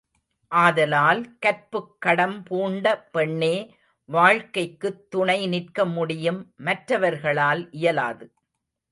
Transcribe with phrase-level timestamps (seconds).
[0.51, 3.75] ஆதலால் கற்புக்கடம் பூண்ட பெண்ணே
[4.09, 8.25] வாழ்க்கைக்குத் துணை நிற்கமுடியும் மற்றவர்களால் இயலாது.